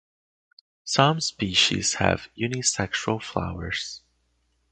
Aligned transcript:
Some 0.83 1.19
species 1.21 1.93
have 1.93 2.27
unisexual 2.35 3.21
flowers. 3.21 4.01